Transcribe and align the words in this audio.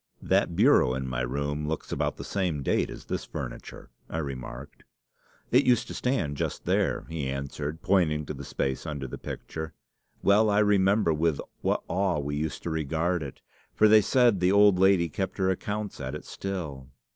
"'That 0.19 0.55
bureau 0.55 0.95
in 0.95 1.05
my 1.07 1.21
room 1.21 1.67
looks 1.67 1.91
about 1.91 2.17
the 2.17 2.23
same 2.23 2.63
date 2.63 2.89
as 2.89 3.05
this 3.05 3.23
furniture,' 3.23 3.91
I 4.09 4.17
remarked. 4.17 4.83
"'It 5.51 5.63
used 5.63 5.85
to 5.89 5.93
stand 5.93 6.37
just 6.37 6.65
there,' 6.65 7.05
he 7.07 7.27
answered, 7.29 7.83
pointing 7.83 8.25
to 8.25 8.33
the 8.33 8.43
space 8.43 8.87
under 8.87 9.07
the 9.07 9.19
picture. 9.19 9.73
'Well 10.23 10.49
I 10.49 10.57
remember 10.57 11.13
with 11.13 11.39
what 11.61 11.83
awe 11.87 12.17
we 12.17 12.35
used 12.35 12.63
to 12.63 12.71
regard 12.71 13.21
it; 13.21 13.41
for 13.75 13.87
they 13.87 14.01
said 14.01 14.39
the 14.39 14.51
old 14.51 14.79
lady 14.79 15.07
kept 15.07 15.37
her 15.37 15.51
accounts 15.51 15.99
at 16.01 16.15
it 16.15 16.25
still. 16.25 16.87